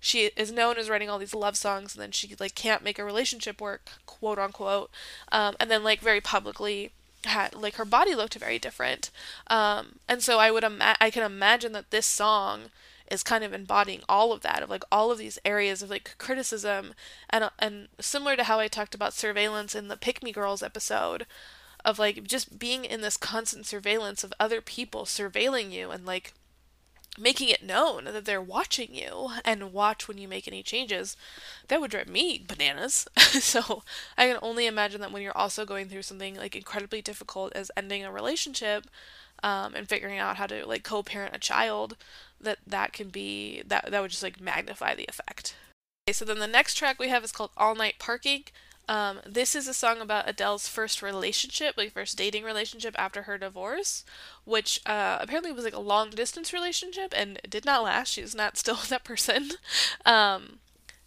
[0.01, 2.99] she is known as writing all these love songs and then she like can't make
[2.99, 4.89] a relationship work quote unquote
[5.31, 6.91] um, and then like very publicly
[7.25, 9.11] had like her body looked very different.
[9.47, 12.71] Um, and so i would ima- i can imagine that this song
[13.09, 16.15] is kind of embodying all of that of like all of these areas of like
[16.17, 16.93] criticism
[17.29, 20.61] and uh, and similar to how i talked about surveillance in the pick me girls
[20.63, 21.25] episode
[21.83, 26.33] of like just being in this constant surveillance of other people surveilling you and like
[27.19, 31.17] making it known that they're watching you and watch when you make any changes,
[31.67, 33.07] that would drive me bananas.
[33.17, 33.83] so
[34.17, 37.71] I can only imagine that when you're also going through something like incredibly difficult as
[37.75, 38.87] ending a relationship
[39.43, 41.95] um, and figuring out how to like co-parent a child,
[42.41, 45.55] that that can be that that would just like magnify the effect.
[46.07, 48.45] Okay, so then the next track we have is called All Night Parking.
[48.89, 53.37] Um, this is a song about Adele's first relationship, like first dating relationship after her
[53.37, 54.03] divorce,
[54.45, 58.09] which uh, apparently was like a long distance relationship and did not last.
[58.09, 59.51] She's not still that person.
[60.07, 60.57] Um,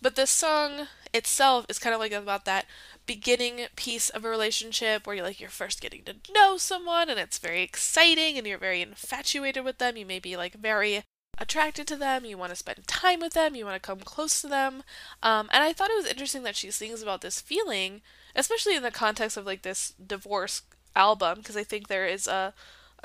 [0.00, 2.66] but this song itself is kind of like about that
[3.04, 7.18] beginning piece of a relationship where you're like you're first getting to know someone and
[7.18, 9.96] it's very exciting and you're very infatuated with them.
[9.96, 11.02] You may be like very
[11.38, 14.40] attracted to them, you want to spend time with them, you want to come close
[14.40, 14.82] to them.
[15.22, 18.02] Um, and I thought it was interesting that she sings about this feeling,
[18.36, 20.62] especially in the context of like this divorce
[20.94, 22.54] album, because I think there is a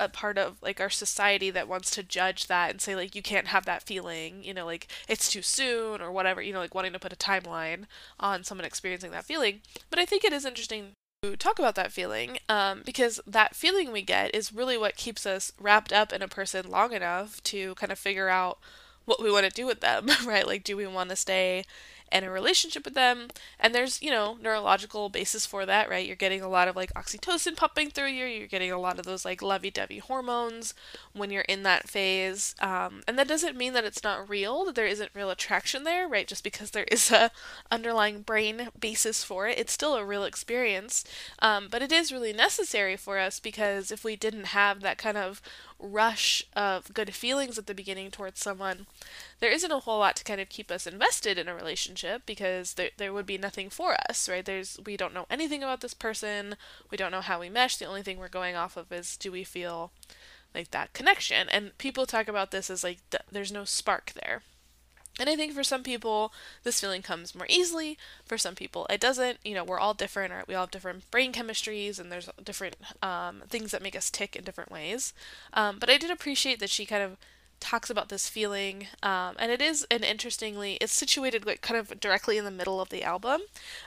[0.00, 3.22] a part of like our society that wants to judge that and say like you
[3.22, 6.74] can't have that feeling, you know, like it's too soon or whatever, you know, like
[6.74, 7.84] wanting to put a timeline
[8.20, 9.60] on someone experiencing that feeling.
[9.90, 10.92] But I think it is interesting
[11.36, 15.52] talk about that feeling um, because that feeling we get is really what keeps us
[15.60, 18.58] wrapped up in a person long enough to kind of figure out
[19.04, 20.46] what we want to do with them, right?
[20.46, 21.64] Like, do we want to stay
[22.10, 23.28] and a relationship with them.
[23.58, 26.06] And there's, you know, neurological basis for that, right?
[26.06, 28.26] You're getting a lot of like oxytocin pumping through you.
[28.26, 30.74] You're getting a lot of those like lovey-dovey hormones
[31.12, 32.54] when you're in that phase.
[32.60, 36.08] Um, and that doesn't mean that it's not real, that there isn't real attraction there,
[36.08, 36.26] right?
[36.26, 37.30] Just because there is a
[37.70, 41.04] underlying brain basis for it, it's still a real experience.
[41.40, 45.16] Um, but it is really necessary for us because if we didn't have that kind
[45.16, 45.40] of
[45.78, 48.86] rush of good feelings at the beginning towards someone,
[49.40, 52.74] there isn't a whole lot to kind of keep us invested in a relationship because
[52.74, 54.44] there, there would be nothing for us, right?
[54.44, 56.56] There's we don't know anything about this person,
[56.90, 57.76] we don't know how we mesh.
[57.76, 59.92] The only thing we're going off of is do we feel
[60.54, 61.48] like that connection?
[61.48, 64.42] And people talk about this as like th- there's no spark there.
[65.20, 67.98] And I think for some people, this feeling comes more easily.
[68.24, 69.38] For some people, it doesn't.
[69.44, 72.76] You know, we're all different, or we all have different brain chemistries, and there's different
[73.02, 75.12] um, things that make us tick in different ways.
[75.52, 77.16] Um, but I did appreciate that she kind of
[77.60, 81.98] talks about this feeling, um, and it is an interestingly, it's situated like kind of
[82.00, 83.42] directly in the middle of the album,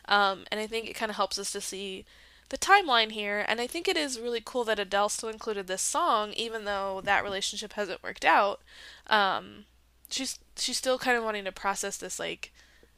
[0.07, 2.05] um, and I think it kind of helps us to see
[2.51, 3.45] the timeline here.
[3.47, 7.01] And I think it is really cool that Adele still included this song, even though
[7.03, 8.61] that relationship hasn't worked out.
[9.07, 9.65] Um,
[10.09, 12.51] she's she's still kind of wanting to process this like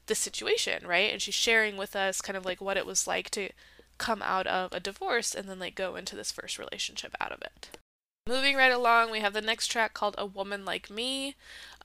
[0.06, 1.12] this situation, right?
[1.12, 3.50] And she's sharing with us kind of like what it was like to
[3.96, 7.40] come out of a divorce and then like go into this first relationship out of
[7.40, 7.78] it.
[8.26, 11.34] Moving right along, we have the next track called A Woman Like Me.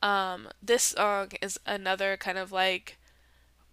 [0.01, 2.97] Um, this song is another kind of like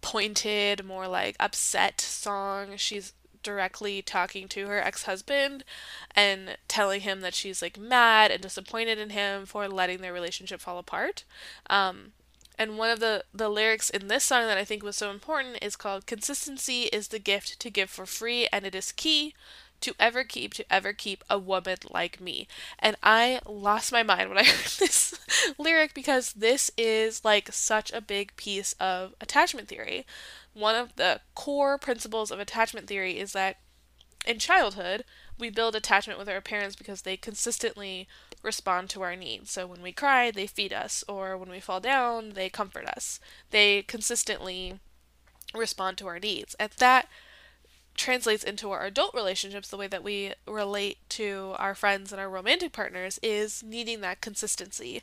[0.01, 2.75] pointed, more like upset song.
[2.75, 5.63] She's directly talking to her ex-husband
[6.13, 10.59] and telling him that she's like mad and disappointed in him for letting their relationship
[10.59, 11.23] fall apart.
[11.69, 12.11] Um,
[12.59, 15.59] and one of the, the lyrics in this song that I think was so important
[15.61, 19.33] is called Consistency is the gift to give for free, and it is key
[19.81, 22.47] to ever keep, to ever keep a woman like me.
[22.79, 25.13] And I lost my mind when I heard this
[25.57, 30.05] lyric because this is like such a big piece of attachment theory.
[30.53, 33.57] One of the core principles of attachment theory is that
[34.25, 35.05] in childhood,
[35.39, 38.07] we build attachment with our parents because they consistently
[38.43, 39.51] respond to our needs.
[39.51, 43.19] So when we cry, they feed us, or when we fall down, they comfort us.
[43.51, 44.79] They consistently
[45.53, 46.55] respond to our needs.
[46.55, 47.07] And that
[47.97, 52.29] translates into our adult relationships, the way that we relate to our friends and our
[52.29, 55.01] romantic partners is needing that consistency.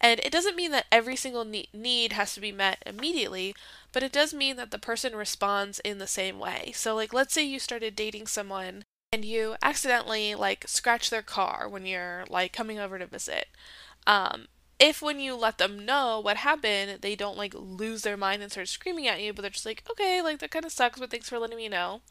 [0.00, 3.54] And it doesn't mean that every single need has to be met immediately,
[3.92, 6.72] but it does mean that the person responds in the same way.
[6.74, 11.68] So, like, let's say you started dating someone and you accidentally like scratch their car
[11.68, 13.46] when you're like coming over to visit.
[14.06, 14.46] Um,
[14.78, 18.52] if when you let them know what happened, they don't like lose their mind and
[18.52, 21.10] start screaming at you, but they're just like, okay, like that kind of sucks, but
[21.10, 22.02] thanks for letting me know.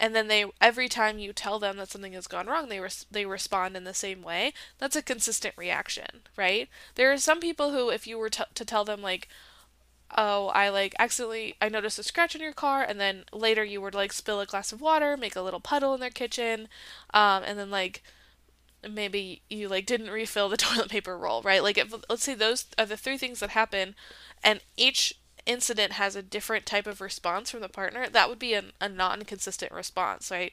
[0.00, 3.06] And then they every time you tell them that something has gone wrong, they res-
[3.10, 4.52] they respond in the same way.
[4.78, 6.68] That's a consistent reaction, right?
[6.96, 9.28] There are some people who, if you were t- to tell them like,
[10.16, 13.80] oh, I like accidentally I noticed a scratch in your car, and then later you
[13.80, 16.68] were to like spill a glass of water, make a little puddle in their kitchen,
[17.12, 18.02] um, and then like
[18.88, 21.62] maybe you like didn't refill the toilet paper roll, right?
[21.62, 23.94] Like if let's say those are the three things that happen,
[24.42, 25.14] and each
[25.46, 28.88] incident has a different type of response from the partner, that would be an, a
[28.88, 30.52] non-consistent response, right?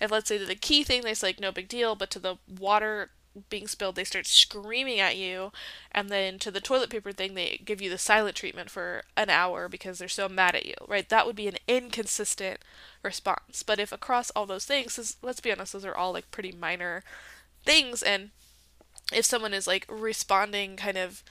[0.00, 2.18] If let's say to the key thing they say like no big deal, but to
[2.18, 3.10] the water
[3.48, 5.52] being spilled, they start screaming at you,
[5.92, 9.30] and then to the toilet paper thing, they give you the silent treatment for an
[9.30, 11.08] hour because they're so mad at you, right?
[11.08, 12.58] That would be an inconsistent
[13.02, 13.62] response.
[13.62, 17.04] But if across all those things, let's be honest, those are all like pretty minor
[17.64, 18.30] things, and
[19.12, 21.22] if someone is like responding kind of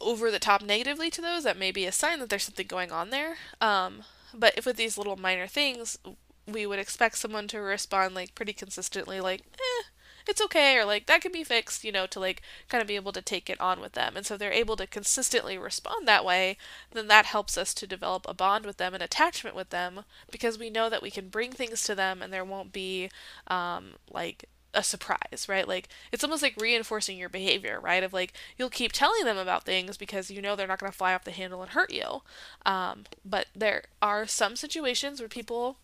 [0.00, 2.92] over the top negatively to those, that may be a sign that there's something going
[2.92, 3.36] on there.
[3.60, 5.98] Um, but if with these little minor things,
[6.46, 9.84] we would expect someone to respond like pretty consistently, like, eh,
[10.26, 12.96] it's okay or like that can be fixed, you know, to like kind of be
[12.96, 14.16] able to take it on with them.
[14.16, 16.56] And so they're able to consistently respond that way,
[16.92, 20.58] then that helps us to develop a bond with them, an attachment with them, because
[20.58, 23.10] we know that we can bring things to them and there won't be
[23.48, 25.66] um, like a surprise, right?
[25.66, 28.02] Like it's almost like reinforcing your behavior, right?
[28.02, 30.96] Of like you'll keep telling them about things because you know they're not going to
[30.96, 32.22] fly off the handle and hurt you.
[32.66, 35.78] Um, but there are some situations where people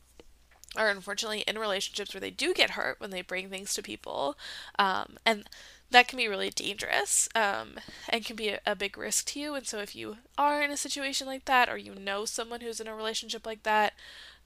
[0.77, 4.37] are unfortunately in relationships where they do get hurt when they bring things to people.
[4.79, 5.49] Um, and
[5.91, 9.55] that can be really dangerous um, and can be a, a, big risk to you.
[9.55, 12.81] And so, if you are in a situation like that, or you know someone who's
[12.81, 13.95] in a relationship like that,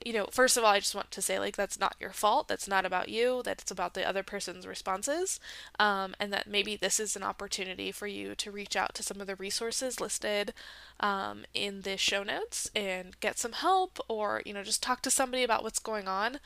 [0.05, 2.49] you know, first of all, I just want to say, like, that's not your fault.
[2.49, 3.43] That's not about you.
[3.45, 5.41] That's about the other person's responses.
[5.79, 9.21] Um, and that maybe this is an opportunity for you to reach out to some
[9.21, 10.53] of the resources listed
[11.01, 15.11] um, in the show notes and get some help or, you know, just talk to
[15.11, 16.39] somebody about what's going on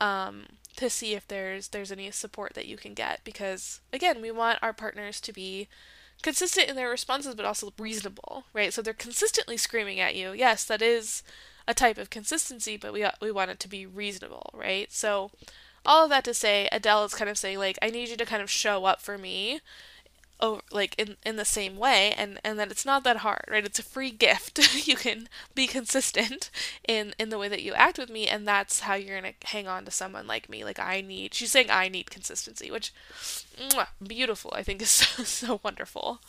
[0.00, 3.20] um, to see if there's there's any support that you can get.
[3.22, 5.68] Because, again, we want our partners to be
[6.22, 8.72] consistent in their responses but also reasonable, right?
[8.72, 10.32] So they're consistently screaming at you.
[10.32, 11.22] Yes, that is
[11.66, 14.92] a type of consistency, but we we want it to be reasonable, right?
[14.92, 15.30] So
[15.86, 18.26] all of that to say, Adele is kind of saying like, I need you to
[18.26, 19.60] kind of show up for me,
[20.40, 23.64] oh, like in in the same way, and and that it's not that hard, right?
[23.64, 24.86] It's a free gift.
[24.86, 26.50] you can be consistent
[26.86, 29.66] in in the way that you act with me, and that's how you're gonna hang
[29.68, 30.64] on to someone like me.
[30.64, 32.92] Like I need, she's saying I need consistency, which
[33.58, 34.52] mwah, beautiful.
[34.54, 36.20] I think is so, so wonderful.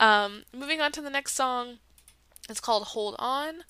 [0.00, 1.78] Um, moving on to the next song.
[2.48, 3.62] It's called Hold On.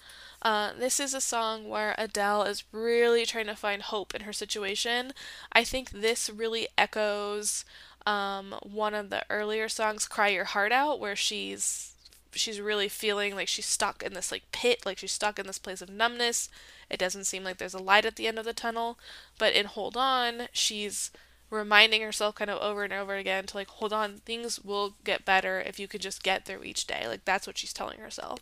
[0.43, 4.33] Uh, this is a song where Adele is really trying to find hope in her
[4.33, 5.13] situation.
[5.53, 7.65] I think this really echoes
[8.05, 11.95] um, one of the earlier songs, "Cry Your Heart Out," where she's
[12.33, 15.59] she's really feeling like she's stuck in this like pit, like she's stuck in this
[15.61, 16.49] place of numbness.
[16.91, 18.99] It doesn't seem like there's a light at the end of the tunnel.
[19.39, 21.13] But in Hold On, she's
[21.51, 25.25] reminding herself kind of over and over again to like hold on things will get
[25.27, 28.39] better if you could just get through each day like that's what she's telling herself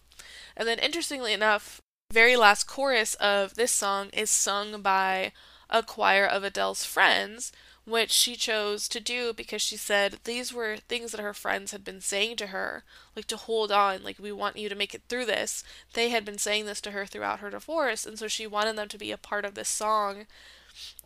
[0.57, 5.33] and then interestingly enough very last chorus of this song is sung by
[5.69, 7.53] a choir of Adele's friends,
[7.85, 11.85] which she chose to do because she said these were things that her friends had
[11.85, 12.85] been saying to her,
[13.15, 15.63] like to hold on, like we want you to make it through this.
[15.95, 18.89] They had been saying this to her throughout her divorce, and so she wanted them
[18.89, 20.27] to be a part of this song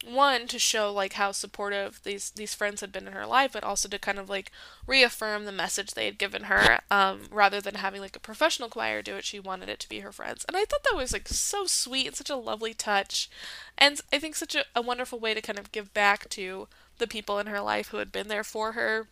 [0.04, 3.64] one to show like how supportive these these friends had been in her life but
[3.64, 4.50] also to kind of like
[4.86, 9.02] reaffirm the message they had given her um, rather than having like a professional choir
[9.02, 9.24] do it.
[9.24, 10.44] She wanted it to be her friends.
[10.46, 13.30] And i thought that was like so sweet and such a lovely touch.
[13.78, 17.06] And i think such a, a wonderful way to kind of give back to the
[17.06, 19.08] people in her life who had been there for her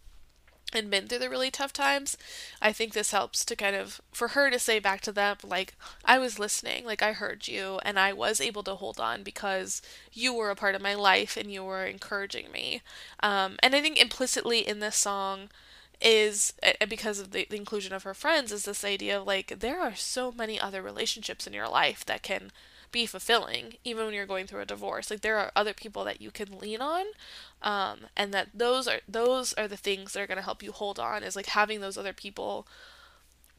[0.75, 2.17] and been through the really tough times,
[2.61, 5.75] I think this helps to kind of for her to say back to them like
[6.05, 9.83] I was listening, like I heard you and I was able to hold on because
[10.13, 12.83] you were a part of my life and you were encouraging me.
[13.23, 15.49] Um, and I think implicitly in this song
[16.01, 16.53] is
[16.89, 19.95] because of the, the inclusion of her friends is this idea of like there are
[19.95, 22.51] so many other relationships in your life that can
[22.93, 25.11] be fulfilling even when you're going through a divorce.
[25.11, 27.07] Like there are other people that you can lean on
[27.63, 30.73] um, and that those are those are the things that are going to help you
[30.73, 32.67] hold on is like having those other people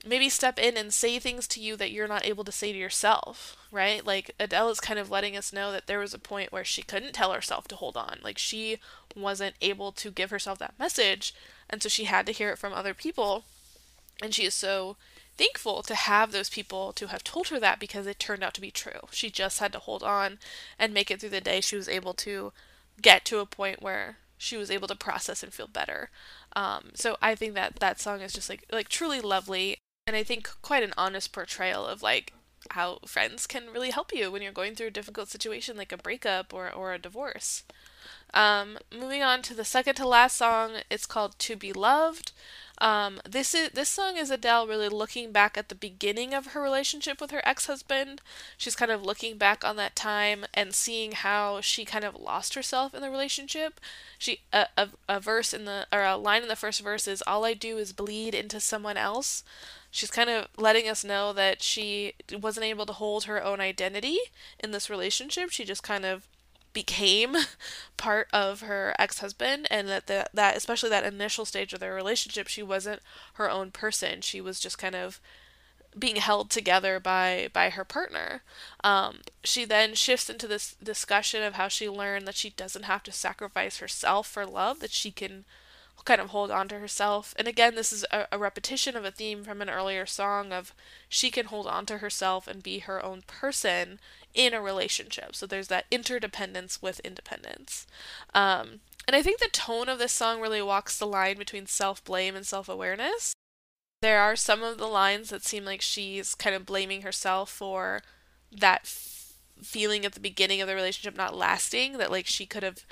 [0.06, 2.78] maybe step in and say things to you that you're not able to say to
[2.78, 4.06] yourself right?
[4.06, 6.84] Like adele is kind of letting us know that there was a point where she
[6.84, 8.20] couldn't tell herself to hold on.
[8.24, 8.78] Like she
[9.16, 11.34] wasn't able to give herself that message
[11.70, 13.46] and so she had to hear it from other people
[14.22, 14.96] and she is so
[15.38, 18.62] thankful to have those people to have told her that because it turned out to
[18.62, 19.08] be true.
[19.12, 20.40] She just had to hold on
[20.78, 21.62] and make it through the day.
[21.62, 22.54] She was able to
[23.02, 26.10] get to a point where she was able to process and feel better.
[26.56, 30.24] Um, so I think that that song is just like like truly lovely, and I
[30.24, 32.34] think quite an honest portrayal of like
[32.72, 35.98] how friends can really help you when you're going through a difficult situation like a
[35.98, 37.64] breakup or or a divorce.
[38.34, 42.34] Um, moving on to the second to last song, it's called "To Be Loved."
[42.80, 46.62] Um, this is this song is Adele really looking back at the beginning of her
[46.62, 48.22] relationship with her ex-husband.
[48.58, 52.56] She's kind of looking back on that time and seeing how she kind of lost
[52.56, 53.80] herself in the relationship.
[54.18, 57.24] She a, a, a verse in the or a line in the first verse is
[57.28, 59.44] all I do is bleed into someone else.
[59.92, 64.18] She's kind of letting us know that she wasn't able to hold her own identity
[64.60, 65.52] in this relationship.
[65.52, 66.28] She just kind of
[66.74, 67.36] became
[67.98, 72.48] part of her ex-husband and that the, that especially that initial stage of their relationship
[72.48, 73.02] she wasn't
[73.34, 75.20] her own person she was just kind of
[75.98, 78.42] being held together by by her partner
[78.84, 83.04] um, she then shifts into this discussion of how she learned that she doesn't have
[83.04, 85.46] to sacrifice herself for love that she can
[86.06, 87.34] kind of hold on to herself.
[87.38, 90.74] And again, this is a, a, repetition of a theme from an earlier song of
[91.08, 94.00] she can hold on to herself and be her own person
[94.34, 95.36] in a relationship.
[95.36, 97.86] So there's that interdependence with independence.
[98.34, 102.04] Um, and I think the tone of this song really walks the line between self
[102.04, 103.34] blame and self awareness.
[104.02, 108.02] There are some of the lines that seem like she's kind of blaming herself for
[108.52, 112.64] that f- feeling at the beginning of the relationship not lasting, that like she could
[112.64, 112.86] have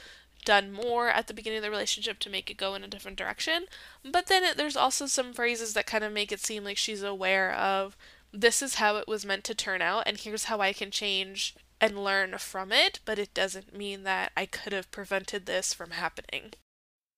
[0.46, 3.18] done more at the beginning of the relationship to make it go in a different
[3.18, 3.66] direction.
[4.04, 7.04] But then it, there's also some phrases that kind of make it seem like she's
[7.04, 7.96] aware of
[8.34, 11.56] this is how it was meant to turn out, and here's how I can change
[11.80, 15.92] and learn from it, but it doesn't mean that I could have prevented this from
[15.92, 16.54] happening.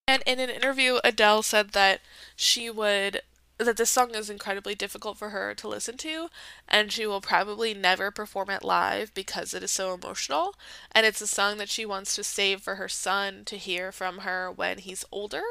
[0.08, 2.02] And in an interview, Adele said that
[2.36, 3.22] she would
[3.60, 6.28] that this song is incredibly difficult for her to listen to,
[6.68, 10.56] and she will probably never perform it live because it is so emotional.
[10.92, 14.20] And it's a song that she wants to save for her son to hear from
[14.20, 15.44] her when he's older,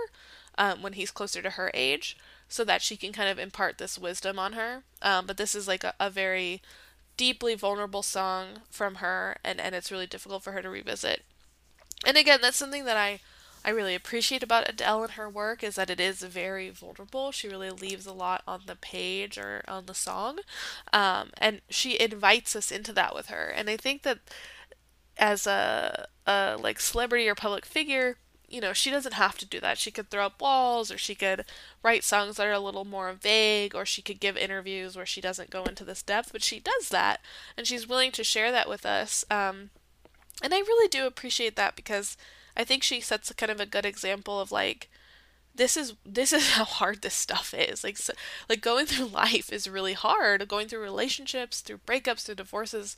[0.58, 2.16] um, when he's closer to her age,
[2.52, 4.82] so that she can kind of impart this wisdom on her.
[5.00, 6.60] Um, but this is like a, a very
[7.16, 11.22] deeply vulnerable song from her, and, and it's really difficult for her to revisit.
[12.04, 13.20] And again, that's something that I
[13.64, 17.30] I really appreciate about Adele and her work is that it is very vulnerable.
[17.30, 20.40] She really leaves a lot on the page or on the song,
[20.92, 23.48] um, and she invites us into that with her.
[23.48, 24.18] And I think that
[25.16, 28.16] as a, a like celebrity or public figure,
[28.52, 29.78] you know, she doesn't have to do that.
[29.78, 31.44] She could throw up walls, or she could
[31.82, 35.20] write songs that are a little more vague, or she could give interviews where she
[35.22, 36.30] doesn't go into this depth.
[36.32, 37.20] But she does that,
[37.56, 39.24] and she's willing to share that with us.
[39.30, 39.70] Um,
[40.42, 42.16] and I really do appreciate that because
[42.56, 44.90] I think she sets a kind of a good example of like
[45.54, 47.84] this is this is how hard this stuff is.
[47.84, 48.12] Like so,
[48.48, 50.46] like going through life is really hard.
[50.48, 52.96] Going through relationships, through breakups, through divorces,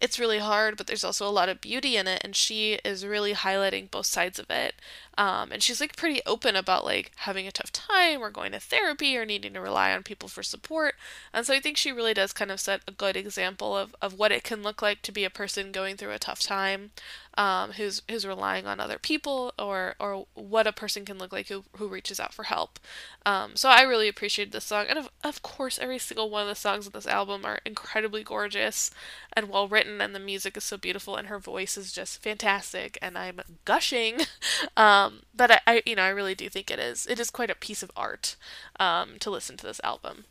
[0.00, 0.76] it's really hard.
[0.76, 4.06] But there's also a lot of beauty in it, and she is really highlighting both
[4.06, 4.74] sides of it.
[5.18, 8.60] Um, and she's like pretty open about like having a tough time or going to
[8.60, 10.94] therapy or needing to rely on people for support.
[11.34, 14.18] And so I think she really does kind of set a good example of of
[14.18, 16.92] what it can look like to be a person going through a tough time.
[17.36, 21.48] um, who's who's relying on other people or or what a person can look like
[21.48, 22.78] who who reaches out for help.
[23.24, 26.48] Um, so I really appreciated this song, and of of course, every single one of
[26.48, 28.90] the songs of this album are incredibly gorgeous
[29.32, 32.98] and well written, and the music is so beautiful, and her voice is just fantastic,
[33.00, 34.20] and I'm gushing.
[35.08, 37.50] um, but I, I, you know, I really do think it is it is quite
[37.50, 38.36] a piece of art
[38.78, 40.24] um, to listen to this album.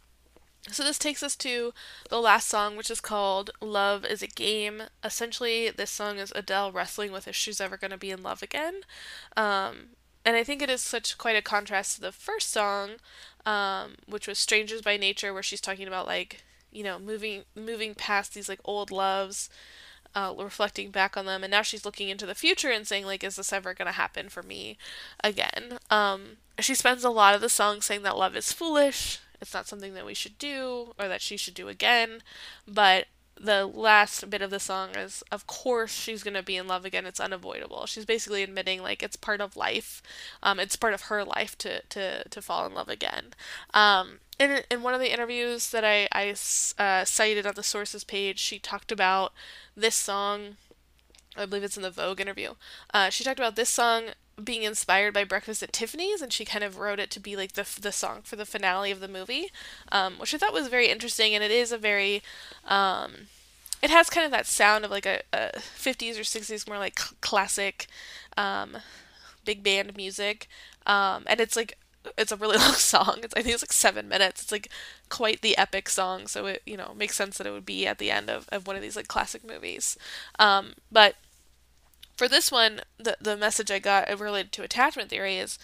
[0.69, 1.73] So this takes us to
[2.09, 4.83] the last song, which is called Love is a Game.
[5.03, 8.43] Essentially, this song is Adele wrestling with if she's ever going to be in love
[8.43, 8.81] again.
[9.37, 9.91] Um,
[10.25, 12.95] and I think it is such quite a contrast to the first song,
[13.45, 17.95] um, which was Strangers by Nature, where she's talking about like, you know, moving moving
[17.95, 19.49] past these like old loves,
[20.17, 23.23] uh, reflecting back on them, and now she's looking into the future and saying like,
[23.23, 24.75] is this ever going to happen for me
[25.23, 25.77] again?
[25.91, 29.67] Um, she spends a lot of the song saying that love is foolish, it's not
[29.67, 32.23] something that we should do or that she should do again.
[32.67, 33.05] But
[33.39, 36.85] the last bit of the song is of course she's going to be in love
[36.85, 40.01] again it's unavoidable she's basically admitting like it's part of life
[40.41, 43.25] um, it's part of her life to, to, to fall in love again
[43.75, 46.35] um, in, in one of the interviews that i, I
[46.77, 49.33] uh, cited on the sources page she talked about
[49.75, 50.57] this song
[51.35, 52.53] i believe it's in the vogue interview
[52.93, 54.09] uh, she talked about this song
[54.43, 57.53] being inspired by Breakfast at Tiffany's, and she kind of wrote it to be like
[57.53, 59.49] the the song for the finale of the movie,
[59.91, 61.33] um, which I thought was very interesting.
[61.33, 62.21] And it is a very,
[62.65, 63.27] um,
[63.81, 66.99] it has kind of that sound of like a, a 50s or 60s, more like
[66.99, 67.87] cl- classic,
[68.37, 68.77] um,
[69.43, 70.47] big band music,
[70.85, 71.77] um, and it's like
[72.17, 73.19] it's a really long song.
[73.23, 74.43] It's I think it's like seven minutes.
[74.43, 74.69] It's like
[75.09, 77.97] quite the epic song, so it you know makes sense that it would be at
[77.97, 79.97] the end of, of one of these like classic movies.
[80.39, 81.15] Um, but
[82.15, 85.59] for this one, the the message I got related to attachment theory is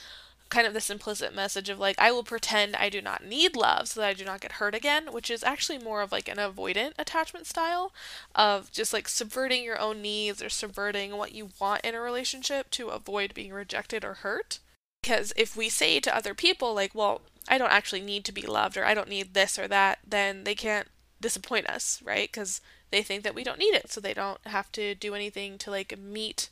[0.53, 3.87] kind of this implicit message of like I will pretend I do not need love
[3.87, 6.37] so that I do not get hurt again, which is actually more of like an
[6.37, 7.91] avoidant attachment style
[8.35, 12.69] of just like subverting your own needs or subverting what you want in a relationship
[12.71, 14.59] to avoid being rejected or hurt.
[15.03, 18.43] Because if we say to other people like, well, I don't actually need to be
[18.43, 20.87] loved or I don't need this or that, then they can't
[21.19, 22.31] disappoint us, right?
[22.31, 25.57] Because they think that we don't need it, so they don't have to do anything
[25.57, 26.49] to like meet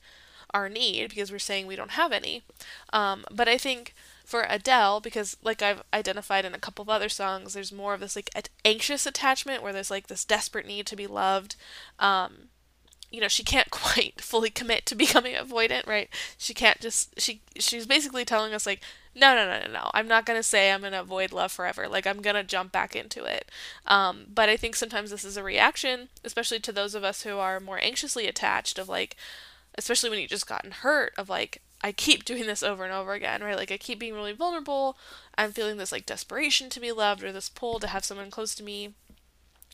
[0.53, 2.43] our need because we're saying we don't have any.
[2.91, 3.95] Um, but I think
[4.25, 8.01] for Adele, because like I've identified in a couple of other songs, there's more of
[8.01, 8.31] this like
[8.65, 11.55] anxious attachment where there's like this desperate need to be loved.
[11.99, 12.49] Um,
[13.12, 16.09] you know, she can't quite fully commit to becoming avoidant, right?
[16.38, 18.82] She can't just she she's basically telling us like
[19.14, 19.91] no, no, no, no, no.
[19.93, 21.88] I'm not gonna say I'm gonna avoid love forever.
[21.88, 23.51] Like I'm gonna jump back into it.
[23.86, 27.38] Um, but I think sometimes this is a reaction, especially to those of us who
[27.38, 28.80] are more anxiously attached.
[28.80, 29.18] Of like,
[29.78, 31.14] especially when you've just gotten hurt.
[31.18, 33.57] Of like, I keep doing this over and over again, right?
[33.57, 34.97] Like I keep being really vulnerable.
[35.38, 38.55] I'm feeling this like desperation to be loved or this pull to have someone close
[38.55, 38.93] to me.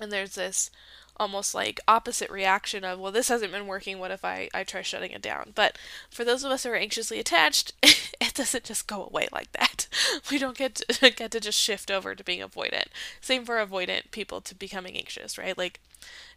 [0.02, 0.72] And there's this
[1.20, 4.00] almost like opposite reaction of well this hasn't been working.
[4.00, 5.52] What if i i try shutting it down?
[5.56, 5.78] But
[6.10, 9.88] for those of us who are anxiously attached it doesn't just go away like that.
[10.32, 12.88] We don't get to get to just shift over to being avoidant.
[13.22, 15.58] Same for avoidant people to becoming anxious right?
[15.58, 15.80] Like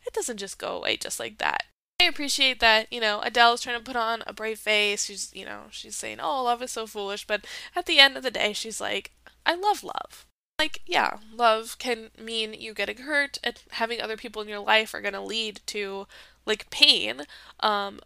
[0.07, 1.64] it doesn't just go away just like that.
[2.01, 5.05] I appreciate that, you know, Adele's trying to put on a brave face.
[5.05, 7.26] She's, you know, she's saying, oh, love is so foolish.
[7.26, 7.45] But
[7.76, 9.12] at the end of the day, she's like,
[9.45, 10.24] I love love
[10.61, 14.93] like yeah love can mean you getting hurt and having other people in your life
[14.93, 16.07] are going to lead to
[16.45, 17.23] like pain
[17.61, 17.99] um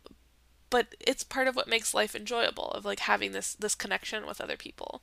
[0.71, 4.41] but it's part of what makes life enjoyable of like having this this connection with
[4.41, 5.03] other people.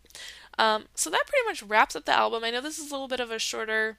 [0.59, 2.43] Um so that pretty much wraps up the album.
[2.43, 3.97] I know this is a little bit of a shorter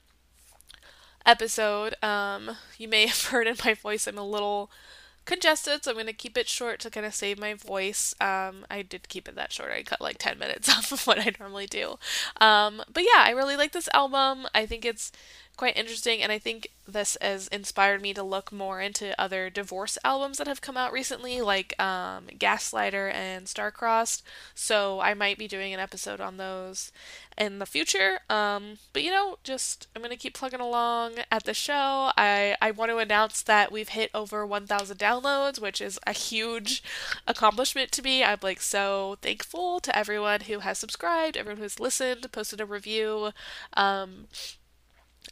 [1.25, 4.73] episode um you may have heard in my voice i'm a little
[5.25, 8.15] congested, so I'm going to keep it short to kind of save my voice.
[8.21, 9.73] Um, I did keep it that short.
[9.73, 11.99] I cut like 10 minutes off of what I normally do.
[12.41, 14.47] Um, but yeah, I really like this album.
[14.55, 15.13] I think it's
[15.57, 19.97] quite interesting, and I think this has inspired me to look more into other divorce
[20.05, 24.23] albums that have come out recently, like um, Gaslighter and Starcrossed.
[24.55, 26.91] So I might be doing an episode on those
[27.37, 28.21] in the future.
[28.29, 32.11] Um, but you know, just I'm gonna keep plugging along at the show.
[32.17, 36.83] I I want to announce that we've hit over 1,000 downloads, which is a huge
[37.27, 38.25] accomplishment to me.
[38.25, 43.31] I'm like so thankful to everyone who has subscribed, everyone who's listened, posted a review.
[43.75, 44.27] Um,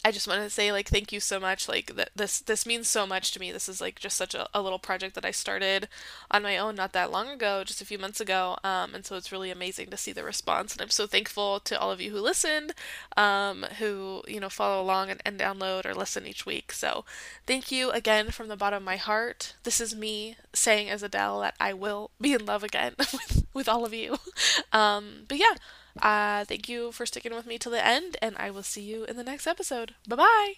[0.05, 1.69] I just want to say like thank you so much.
[1.69, 3.53] Like th- this this means so much to me.
[3.53, 5.89] This is like just such a, a little project that I started
[6.31, 8.57] on my own not that long ago, just a few months ago.
[8.65, 10.73] Um, and so it's really amazing to see the response.
[10.73, 12.73] And I'm so thankful to all of you who listened,
[13.17, 16.73] um, who you know follow along and, and download or listen each week.
[16.73, 17.05] So
[17.47, 19.55] thank you again from the bottom of my heart.
[19.65, 23.69] This is me saying as Adele that I will be in love again with with
[23.69, 24.17] all of you.
[24.73, 25.55] Um, but yeah.
[26.01, 29.05] Uh, thank you for sticking with me till the end, and I will see you
[29.05, 29.95] in the next episode.
[30.09, 30.55] Bye bye!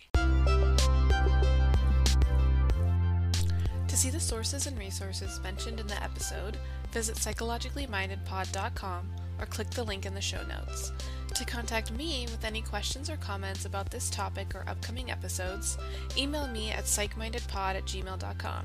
[3.89, 6.57] To see the sources and resources mentioned in the episode,
[6.93, 10.93] visit psychologicallymindedpod.com or click the link in the show notes.
[11.35, 15.78] To contact me with any questions or comments about this topic or upcoming episodes,
[16.16, 18.64] email me at psychmindedpod at gmail.com.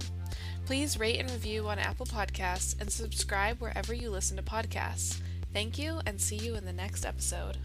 [0.65, 5.22] Please rate and review on Apple Podcasts and subscribe wherever you listen to podcasts.
[5.54, 7.58] Thank you and see you in the next episode.